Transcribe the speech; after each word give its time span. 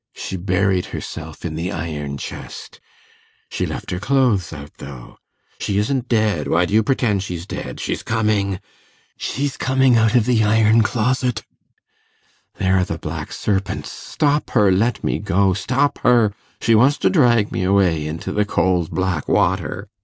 She 0.15 0.35
buried 0.35 0.87
herself 0.87 1.45
in 1.45 1.53
the 1.53 1.71
iron 1.71 2.17
chest... 2.17 2.79
she 3.51 3.67
left 3.67 3.91
her 3.91 3.99
clothes 3.99 4.51
out, 4.51 4.71
though... 4.79 5.19
she 5.59 5.77
isn't 5.77 6.09
dead... 6.09 6.47
why 6.47 6.65
do 6.65 6.73
you 6.73 6.81
pretend 6.81 7.21
she's 7.21 7.45
dead?... 7.45 7.79
she's 7.79 8.01
coming... 8.01 8.59
she's 9.15 9.57
coming 9.57 9.97
out 9.97 10.15
of 10.15 10.25
the 10.25 10.43
iron 10.43 10.81
closet... 10.81 11.43
there 12.55 12.79
are 12.79 12.83
the 12.83 12.97
black 12.97 13.31
serpents... 13.31 13.91
stop 13.91 14.49
her... 14.49 14.71
let 14.71 15.03
me 15.03 15.19
go... 15.19 15.53
stop 15.53 15.99
her... 15.99 16.33
she 16.59 16.73
wants 16.73 16.97
to 16.97 17.09
drag 17.11 17.51
me 17.51 17.63
away 17.63 18.07
into 18.07 18.31
the 18.31 18.43
cold 18.43 18.89
black 18.89 19.27
water 19.27 19.87